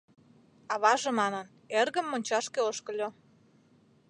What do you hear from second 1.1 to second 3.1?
манын: «Эргым мончашке ошкыльо».